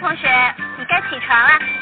[0.00, 0.26] 同学
[0.78, 1.80] 你该起床了。